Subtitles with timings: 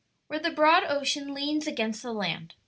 [0.29, 2.55] "Where the broad ocean leans against the land."